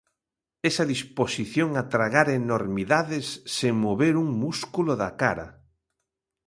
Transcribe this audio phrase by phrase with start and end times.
[0.69, 5.47] Esa disposición a tragar enormidades sen mover un músculo da cara.